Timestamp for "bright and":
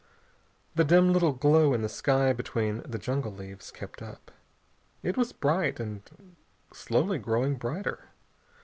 5.31-6.01